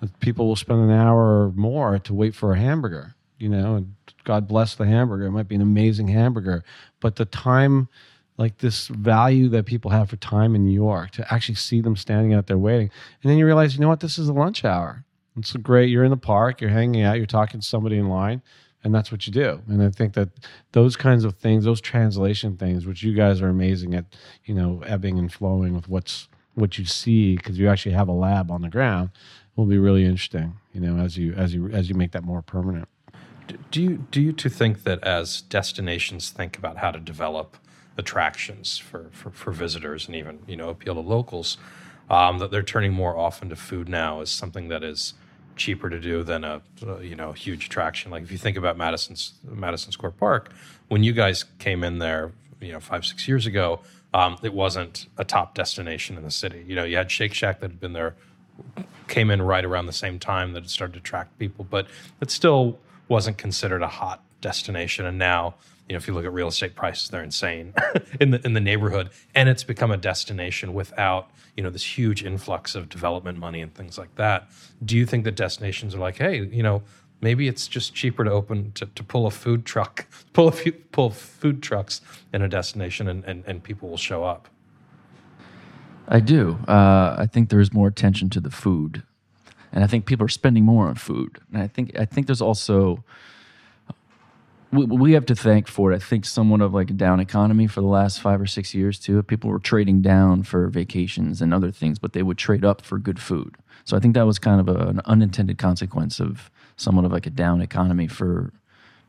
[0.00, 3.14] that people will spend an hour or more to wait for a hamburger.
[3.38, 5.26] You know, and God bless the hamburger.
[5.26, 6.64] It might be an amazing hamburger,
[6.98, 7.88] but the time,
[8.40, 11.94] like this value that people have for time in New York, to actually see them
[11.94, 12.90] standing out there waiting,
[13.22, 14.00] and then you realize, you know what?
[14.00, 15.04] This is a lunch hour
[15.36, 15.90] it's great.
[15.90, 18.42] You're in the park, you're hanging out, you're talking to somebody in line,
[18.82, 19.60] and that's what you do.
[19.68, 20.28] And I think that
[20.72, 24.04] those kinds of things, those translation things, which you guys are amazing at,
[24.44, 28.12] you know, ebbing and flowing with what's what you see because you actually have a
[28.12, 29.10] lab on the ground,
[29.56, 30.56] will be really interesting.
[30.72, 32.88] You know, as you as you as you make that more permanent.
[33.70, 37.56] Do you do you two think that as destinations think about how to develop
[37.96, 41.58] attractions for, for, for visitors and even you know appeal to locals,
[42.08, 45.14] um, that they're turning more often to food now as something that is
[45.56, 46.62] cheaper to do than a
[47.02, 48.10] you know huge attraction.
[48.10, 50.52] Like if you think about Madison's Madison Square Park,
[50.88, 53.80] when you guys came in there, you know five six years ago,
[54.12, 56.64] um, it wasn't a top destination in the city.
[56.66, 58.16] You know, you had Shake Shack that had been there,
[59.08, 61.86] came in right around the same time that it started to attract people, but
[62.20, 65.04] it still wasn't considered a hot destination.
[65.04, 65.54] And now
[65.90, 67.74] You know, if you look at real estate prices, they're insane
[68.20, 72.24] in the in the neighborhood, and it's become a destination without you know this huge
[72.24, 74.48] influx of development money and things like that.
[74.84, 76.84] Do you think that destinations are like, hey, you know,
[77.20, 80.70] maybe it's just cheaper to open to, to pull a food truck, pull a few,
[80.70, 84.46] pull food trucks in a destination, and, and, and people will show up.
[86.06, 86.60] I do.
[86.68, 89.02] Uh, I think there's more attention to the food,
[89.72, 91.40] and I think people are spending more on food.
[91.52, 93.02] And I think I think there's also
[94.72, 95.96] we, we have to thank for it.
[95.96, 98.98] I think somewhat of like a down economy for the last five or six years
[98.98, 99.22] too.
[99.22, 102.98] People were trading down for vacations and other things, but they would trade up for
[102.98, 103.56] good food.
[103.84, 107.26] So I think that was kind of a, an unintended consequence of somewhat of like
[107.26, 108.52] a down economy for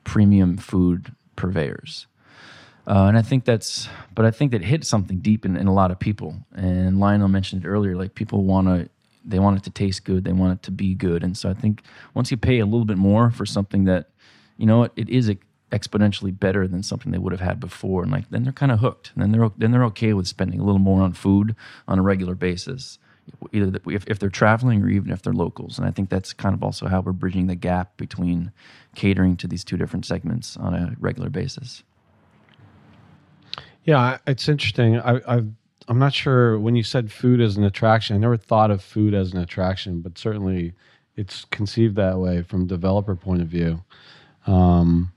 [0.04, 2.08] premium food purveyors.
[2.88, 5.74] Uh, and I think that's, but I think that hit something deep in, in a
[5.74, 6.36] lot of people.
[6.54, 8.90] And Lionel mentioned it earlier, like people want to,
[9.24, 11.24] they want it to taste good, they want it to be good.
[11.24, 11.84] And so I think
[12.16, 14.10] once you pay a little bit more for something that,
[14.58, 15.30] you know, it, it is
[15.72, 18.80] exponentially better than something they would have had before, and like then they're kind of
[18.80, 19.12] hooked.
[19.14, 21.56] And then they're then they're okay with spending a little more on food
[21.88, 23.00] on a regular basis
[23.52, 25.78] either if, if they're traveling or even if they're locals.
[25.78, 28.52] And I think that's kind of also how we're bridging the gap between
[28.96, 31.84] catering to these two different segments on a regular basis.
[33.84, 35.00] Yeah, it's interesting.
[35.00, 35.50] I, I've
[35.88, 38.16] I'm not sure when you said food as an attraction.
[38.16, 40.74] I never thought of food as an attraction, but certainly
[41.16, 43.84] it's conceived that way from developer point of view.
[44.46, 45.12] Um,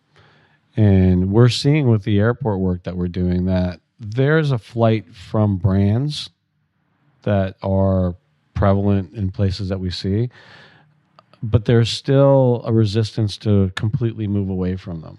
[0.76, 5.56] and we're seeing with the airport work that we're doing that there's a flight from
[5.56, 6.30] brands
[7.22, 8.14] that are
[8.54, 10.30] prevalent in places that we see,
[11.42, 15.18] but there's still a resistance to completely move away from them,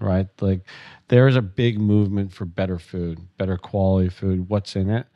[0.00, 0.26] right?
[0.40, 0.60] Like
[1.08, 5.06] there's a big movement for better food, better quality food, what's in it.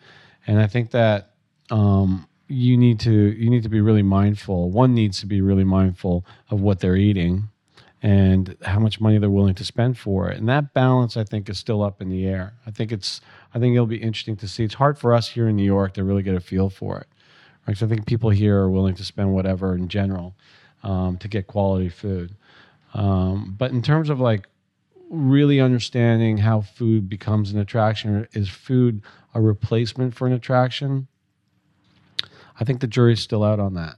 [0.47, 1.33] And I think that
[1.71, 4.71] um, you need to you need to be really mindful.
[4.71, 7.49] One needs to be really mindful of what they're eating
[8.03, 10.39] and how much money they're willing to spend for it.
[10.39, 12.55] And that balance, I think, is still up in the air.
[12.67, 13.21] I think it's,
[13.55, 14.65] I think it'll be interesting to see.
[14.65, 17.09] It's hard for us here in New York to really get a feel for it,
[17.67, 17.77] right?
[17.77, 20.37] So I think people here are willing to spend whatever in general
[20.85, 22.37] um, to get quality food.
[22.95, 24.47] Um, but in terms of like
[25.11, 29.03] really understanding how food becomes an attraction, is food
[29.35, 31.09] a replacement for an attraction?
[32.61, 33.97] I think the jury's still out on that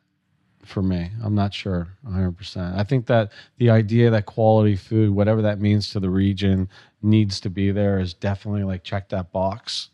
[0.64, 1.10] for me.
[1.22, 2.76] I'm not sure 100%.
[2.76, 6.68] I think that the idea that quality food, whatever that means to the region,
[7.02, 9.90] needs to be there is definitely like check that box.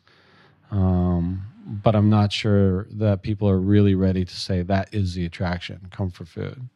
[0.71, 5.25] Um, but I'm not sure that people are really ready to say that is the
[5.25, 6.69] attraction, comfort food.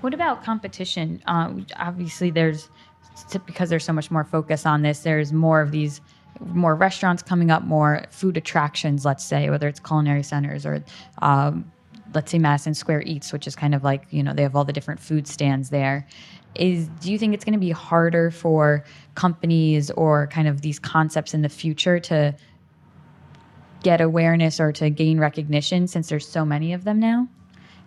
[0.00, 1.22] What about competition?
[1.26, 2.68] Uh, obviously, there's
[3.46, 5.00] because there's so much more focus on this.
[5.00, 6.00] There's more of these
[6.40, 10.84] more restaurants coming up, more food attractions, let's say, whether it's culinary centers or
[11.22, 11.70] um,
[12.14, 14.64] let's say Madison Square Eats, which is kind of like, you know, they have all
[14.64, 16.06] the different food stands there.
[16.54, 18.84] Is do you think it's going to be harder for
[19.16, 22.34] companies or kind of these concepts in the future to
[23.82, 27.28] get awareness or to gain recognition since there's so many of them now?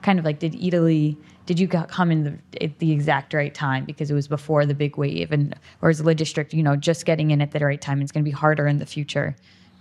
[0.01, 3.85] Kind of like did Eataly did you come in the, at the exact right time
[3.85, 7.05] because it was before the big wave and or is Le District, you know, just
[7.05, 9.33] getting in at the right time it's going to be harder in the future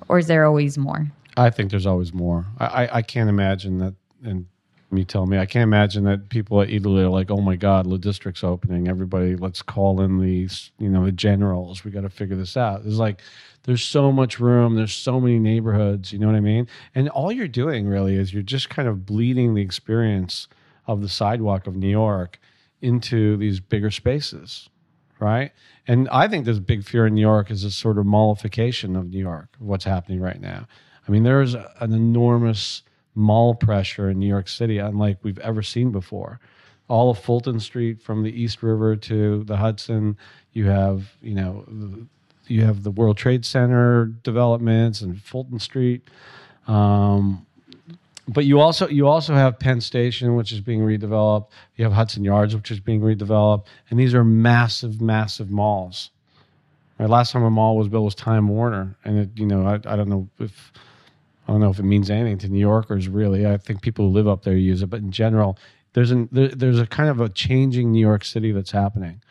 [0.09, 1.11] or is there always more?
[1.37, 2.47] I think there's always more.
[2.59, 4.47] I, I can't imagine that and
[4.91, 7.91] me tell me, I can't imagine that people at Eataly are like, "Oh my God,
[7.91, 8.89] the district's opening!
[8.89, 11.85] Everybody, let's call in these, you know, the generals.
[11.85, 13.21] We got to figure this out." It's like
[13.65, 14.77] there's so much room.
[14.77, 16.13] There's so many neighborhoods.
[16.13, 16.69] You know what I mean?
[16.95, 20.49] And all you're doing really is you're just kind of bleeding the experience
[20.87, 22.39] of the sidewalk of New York
[22.81, 24.69] into these bigger spaces,
[25.19, 25.51] right?
[25.89, 28.95] And I think there's a big fear in New York is this sort of mollification
[28.95, 30.69] of New York, what's happening right now.
[31.07, 32.83] I mean, there is an enormous
[33.17, 36.39] mall pressure in New York City unlike we've ever seen before.
[36.89, 40.17] All of Fulton Street from the East River to the Hudson,
[40.53, 42.07] you have, you know,
[42.47, 46.03] you have the World Trade Center developments and Fulton Street.
[46.69, 47.45] Um,
[48.29, 51.49] but you also you also have Penn Station, which is being redeveloped.
[51.77, 56.11] You have Hudson Yards, which is being redeveloped, and these are massive, massive malls.
[56.99, 59.75] Right, last time a mall was built was Time Warner, and it, you know I,
[59.75, 60.73] I don't know if
[61.47, 63.47] I don't know if it means anything to New Yorkers really.
[63.47, 65.59] I think people who live up there use it, but in general,
[65.93, 69.23] there's an there, there's a kind of a changing New York City that's happening,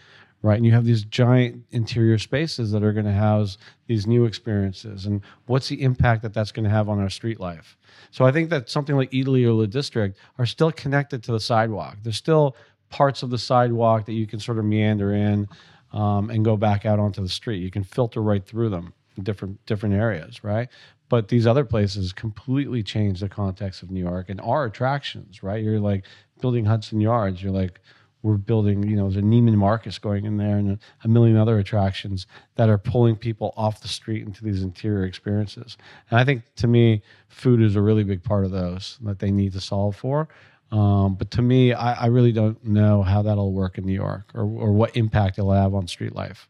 [0.42, 0.56] right?
[0.56, 5.06] And you have these giant interior spaces that are going to house these new experiences,
[5.06, 7.78] and what's the impact that that's going to have on our street life?
[8.12, 11.40] So I think that something like Eataly or the District are still connected to the
[11.40, 11.98] sidewalk.
[12.02, 12.56] There's still
[12.90, 15.48] parts of the sidewalk that you can sort of meander in
[15.92, 17.58] um, and go back out onto the street.
[17.58, 20.70] You can filter right through them different different areas, right?
[21.10, 25.64] but these other places completely change the context of New York and our attractions, right?
[25.64, 26.06] You're like
[26.42, 27.42] building Hudson Yards.
[27.44, 27.80] You're like,
[28.24, 31.60] we're building, you know, there's a Neiman Marcus going in there and a, million other
[31.60, 32.26] attractions
[32.56, 35.78] that are pulling people off the street into these interior experiences.
[36.10, 39.30] And I think to me, food is a really big part of those that they
[39.30, 40.28] need to solve for.
[40.72, 44.32] Um, but to me, I, I, really don't know how that'll work in New York
[44.34, 46.50] or, or what impact it'll have on street life.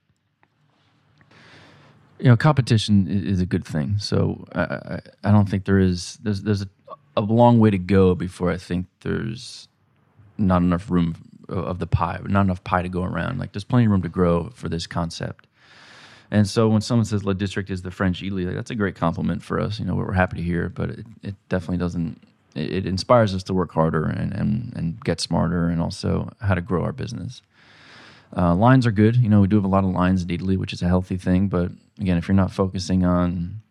[2.19, 3.97] You know, competition is a good thing.
[3.99, 6.69] So I, I don't think there is there's there's a,
[7.17, 9.67] a long way to go before I think there's
[10.37, 11.15] not enough room
[11.49, 13.39] of the pie, not enough pie to go around.
[13.39, 15.47] Like there's plenty of room to grow for this concept.
[16.31, 19.43] And so when someone says Le District is the French like, that's a great compliment
[19.43, 19.79] for us.
[19.79, 22.21] You know, we're happy to hear, but it, it definitely doesn't.
[22.55, 26.55] It, it inspires us to work harder and, and and get smarter, and also how
[26.55, 27.41] to grow our business.
[28.37, 29.15] Uh, lines are good.
[29.15, 31.17] You know, we do have a lot of lines in Eataly, which is a healthy
[31.17, 31.47] thing.
[31.47, 33.61] But again, if you're not focusing on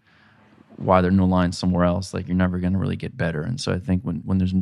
[0.76, 3.42] why there are no lines somewhere else, like you're never going to really get better.
[3.42, 4.54] And so I think when, when there's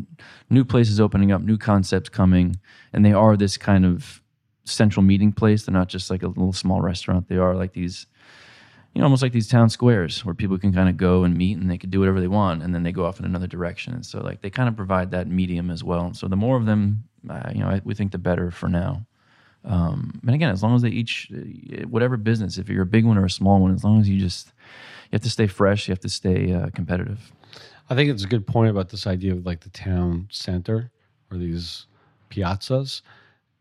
[0.51, 2.57] new places opening up, new concepts coming,
[2.93, 4.21] and they are this kind of
[4.65, 7.29] central meeting place, they're not just like a little small restaurant.
[7.29, 8.07] They are like these,
[8.95, 11.57] you know, almost like these town squares where people can kind of go and meet
[11.57, 13.95] and they can do whatever they want, and then they go off in another direction.
[13.95, 16.05] And so like they kind of provide that medium as well.
[16.05, 18.69] And so the more of them, uh, you know, I, we think the better for
[18.69, 19.07] now.
[19.65, 21.31] Um, and again, as long as they each,
[21.89, 24.19] whatever business, if you're a big one or a small one, as long as you
[24.19, 24.53] just
[25.13, 25.87] you have to stay fresh.
[25.87, 27.33] You have to stay uh, competitive.
[27.91, 30.91] I think it's a good point about this idea of like the town center
[31.31, 31.87] or these
[32.31, 33.03] piazzas.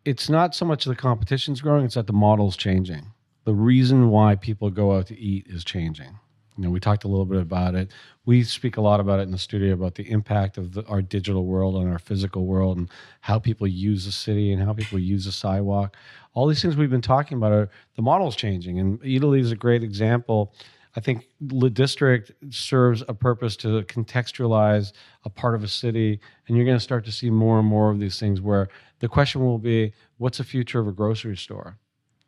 [0.06, 3.08] It's not so much the competition's growing; it's that the model's changing.
[3.44, 6.20] The reason why people go out to eat is changing.
[6.62, 7.92] You know, we talked a little bit about it.
[8.26, 11.02] We speak a lot about it in the studio about the impact of the, our
[11.02, 12.88] digital world on our physical world and
[13.22, 15.98] how people use the city and how people use the sidewalk.
[16.34, 19.56] All these things we've been talking about are the model's changing, and Eataly is a
[19.56, 20.54] great example
[20.96, 24.92] I think the district serves a purpose to contextualize
[25.24, 27.90] a part of a city, and you're going to start to see more and more
[27.90, 28.68] of these things where
[29.00, 31.78] the question will be, what's the future of a grocery store,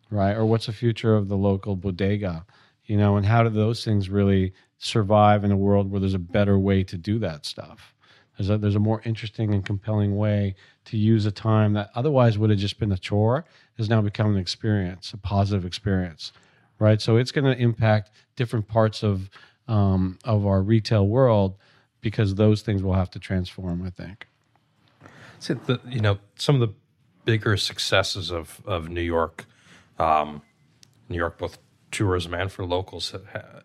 [0.09, 0.33] right?
[0.33, 2.45] Or what's the future of the local bodega,
[2.85, 3.17] you know?
[3.17, 6.83] And how do those things really survive in a world where there's a better way
[6.83, 7.93] to do that stuff?
[8.37, 12.37] There's a, there's a more interesting and compelling way to use a time that otherwise
[12.37, 13.45] would have just been a chore
[13.77, 16.31] has now become an experience, a positive experience
[16.83, 17.01] right?
[17.01, 19.29] So it's going to impact different parts of
[19.67, 21.55] um, of our retail world
[22.01, 23.81] because those things will have to transform.
[23.81, 24.27] I think.
[25.39, 26.73] So the, you know some of the
[27.25, 29.45] bigger successes of of New York,
[29.97, 30.41] um,
[31.09, 31.57] New York both
[31.93, 33.15] tourism and for locals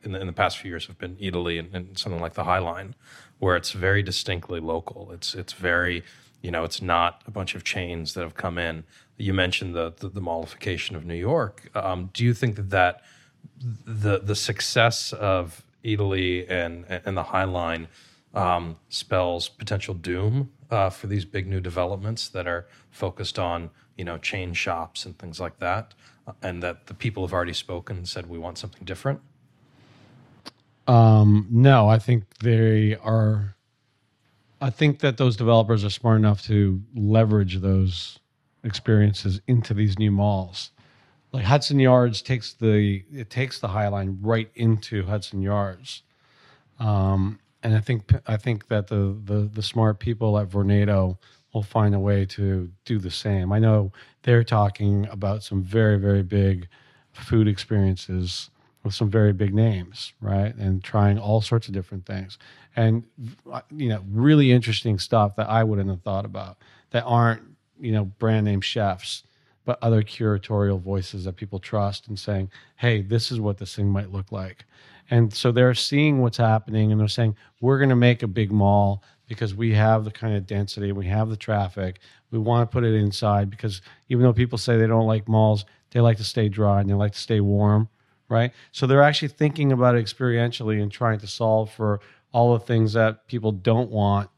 [0.04, 2.44] in the, in the past few years have been Eataly and, and something like the
[2.44, 2.94] High Line,
[3.40, 5.10] where it's very distinctly local.
[5.10, 6.04] It's it's very
[6.42, 8.84] you know it's not a bunch of chains that have come in
[9.18, 11.68] you mentioned the the, the mallification of New York.
[11.74, 13.02] Um, do you think that that
[13.84, 17.88] the the success of Eataly and and the High Line
[18.34, 24.04] um, spells potential doom uh, for these big new developments that are focused on you
[24.04, 25.94] know chain shops and things like that,
[26.42, 29.20] and that the people have already spoken and said we want something different?
[30.86, 33.54] Um, no, I think they are.
[34.60, 38.18] I think that those developers are smart enough to leverage those
[38.64, 40.70] experiences into these new malls.
[41.30, 46.02] Like Hudson Yards takes the it takes the High Line right into Hudson Yards,
[46.80, 51.18] um, and I think I think that the, the the smart people at Vornado
[51.52, 53.52] will find a way to do the same.
[53.52, 56.68] I know they're talking about some very very big
[57.12, 58.50] food experiences
[58.84, 60.54] with some very big names, right?
[60.54, 62.38] And trying all sorts of different things,
[62.76, 63.04] and
[63.50, 66.58] uh, you know, really interesting stuff that I wouldn't have thought about
[66.90, 67.42] that aren't
[67.80, 69.22] you know brand name chefs
[69.64, 73.88] but other curatorial voices that people trust and saying hey this is what this thing
[73.88, 74.64] might look like
[75.10, 78.50] and so they're seeing what's happening and they're saying we're going to make a big
[78.50, 82.72] mall because we have the kind of density we have the traffic we want to
[82.72, 86.24] put it inside because even though people say they don't like malls they like to
[86.24, 87.88] stay dry and they like to stay warm
[88.28, 92.00] right so they're actually thinking about it experientially and trying to solve for
[92.32, 94.28] all the things that people don't want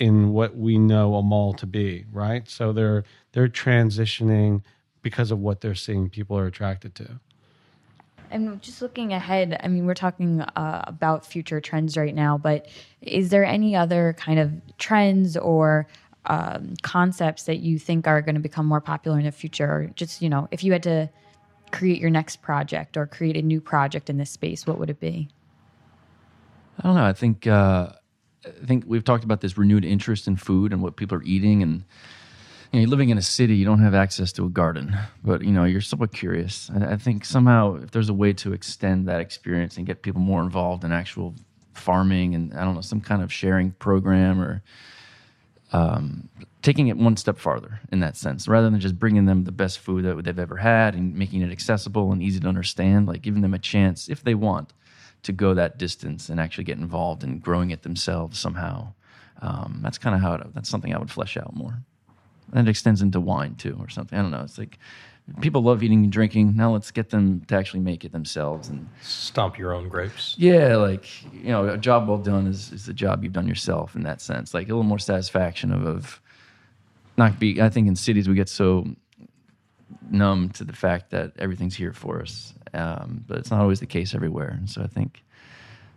[0.00, 2.48] in what we know a mall to be, right?
[2.48, 4.62] So they're they're transitioning
[5.02, 7.20] because of what they're seeing people are attracted to.
[8.30, 12.66] And just looking ahead, I mean, we're talking uh, about future trends right now, but
[13.02, 15.86] is there any other kind of trends or
[16.26, 19.66] um, concepts that you think are going to become more popular in the future?
[19.66, 21.10] Or just, you know, if you had to
[21.72, 25.00] create your next project or create a new project in this space, what would it
[25.00, 25.28] be?
[26.78, 27.04] I don't know.
[27.04, 27.92] I think uh,
[28.46, 31.62] I think we've talked about this renewed interest in food and what people are eating,
[31.62, 31.84] and
[32.72, 35.50] you know, living in a city, you don't have access to a garden, but you
[35.50, 36.70] know, you're somewhat curious.
[36.74, 40.20] I, I think somehow, if there's a way to extend that experience and get people
[40.20, 41.34] more involved in actual
[41.74, 44.62] farming and I don't know, some kind of sharing program or
[45.72, 46.28] um,
[46.62, 49.78] taking it one step farther in that sense, rather than just bringing them the best
[49.78, 53.42] food that they've ever had and making it accessible and easy to understand, like giving
[53.42, 54.72] them a chance if they want
[55.22, 58.92] to go that distance and actually get involved in growing it themselves somehow.
[59.42, 61.82] Um, that's kind of how it, that's something I would flesh out more.
[62.52, 64.18] And it extends into wine too, or something.
[64.18, 64.42] I don't know.
[64.42, 64.78] It's like
[65.40, 66.56] people love eating and drinking.
[66.56, 68.68] Now let's get them to actually make it themselves.
[68.68, 70.34] And Stomp your own grapes.
[70.38, 73.94] yeah, like you know, a job well done is is the job you've done yourself
[73.94, 74.52] in that sense.
[74.54, 76.20] Like a little more satisfaction of, of
[77.16, 77.60] not be.
[77.60, 78.86] I think in cities we get so
[80.10, 83.86] numb to the fact that everything's here for us, um, but it's not always the
[83.86, 84.48] case everywhere.
[84.48, 85.22] And so I think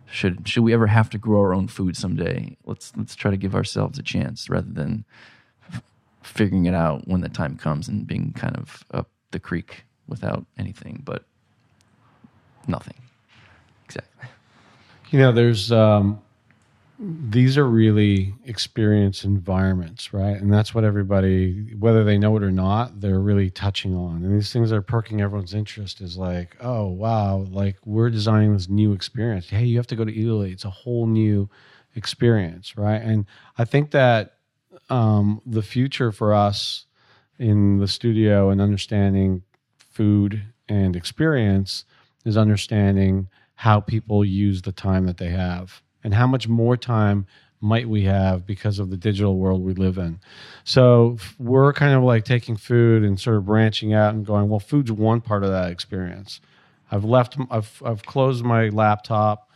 [0.06, 3.36] should should we ever have to grow our own food someday, let's let's try to
[3.36, 5.04] give ourselves a chance rather than
[6.24, 10.44] figuring it out when the time comes and being kind of up the creek without
[10.58, 11.24] anything but
[12.66, 12.96] nothing.
[13.84, 14.28] Exactly.
[15.10, 16.20] You know, there's um,
[16.98, 20.36] these are really experience environments, right?
[20.36, 24.24] And that's what everybody, whether they know it or not, they're really touching on.
[24.24, 26.00] And these things are perking everyone's interest.
[26.00, 29.50] Is like, oh wow, like we're designing this new experience.
[29.50, 30.52] Hey, you have to go to Eataly.
[30.52, 31.48] It's a whole new
[31.94, 33.00] experience, right?
[33.02, 33.26] And
[33.58, 34.34] I think that
[34.90, 36.86] um, the future for us
[37.38, 39.42] in the studio and understanding
[39.78, 41.84] food and experience
[42.24, 47.26] is understanding how people use the time that they have and how much more time
[47.60, 50.20] might we have because of the digital world we live in.
[50.64, 54.60] So we're kind of like taking food and sort of branching out and going, well,
[54.60, 56.40] food's one part of that experience.
[56.90, 59.50] I've left, I've, I've closed my laptop,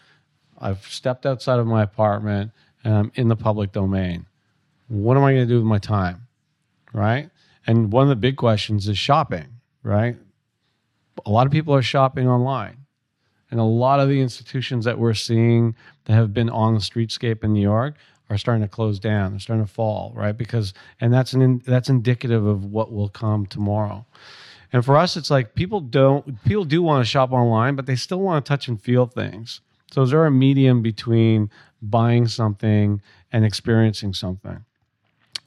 [0.59, 2.53] I've stepped outside of my apartment,
[2.83, 4.26] and I'm in the public domain.
[4.89, 6.26] What am I going to do with my time?
[6.93, 7.30] Right?
[7.66, 9.47] And one of the big questions is shopping,
[9.82, 10.16] right?
[11.26, 12.78] A lot of people are shopping online.
[13.51, 15.74] And a lot of the institutions that we're seeing
[16.05, 17.95] that have been on the streetscape in New York
[18.30, 19.32] are starting to close down.
[19.32, 20.36] They're starting to fall, right?
[20.36, 24.07] Because and that's an that's indicative of what will come tomorrow.
[24.72, 27.97] And for us, it's like people don't people do want to shop online, but they
[27.97, 29.61] still want to touch and feel things.
[29.93, 33.01] So is there a medium between buying something
[33.32, 34.64] and experiencing something?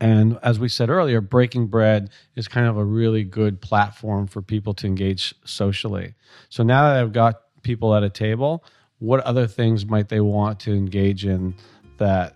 [0.02, 4.42] And as we said earlier, Breaking Bread is kind of a really good platform for
[4.42, 6.16] people to engage socially.
[6.50, 8.66] So now that I've got people at a table,
[8.98, 11.54] what other things might they want to engage in
[11.98, 12.36] that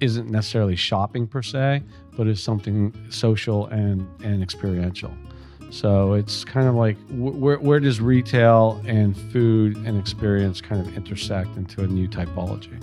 [0.00, 1.84] isn't necessarily shopping per se,
[2.16, 5.14] but is something social and, and experiential?
[5.70, 10.96] So it's kind of like where, where does retail and food and experience kind of
[10.96, 12.82] intersect into a new typology?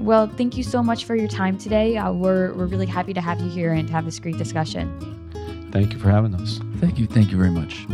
[0.00, 1.98] Well, thank you so much for your time today.
[1.98, 4.88] Uh, we're, we're really happy to have you here and to have this great discussion.
[5.72, 6.58] Thank you for having us.
[6.78, 7.06] Thank you.
[7.06, 7.86] Thank you very much.